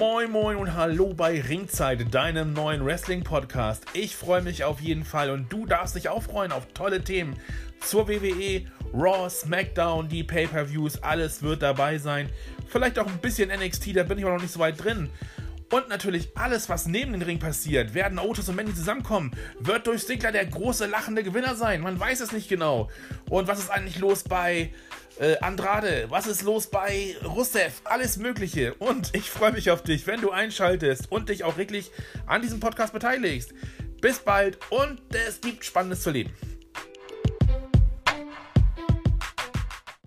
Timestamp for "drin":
14.82-15.10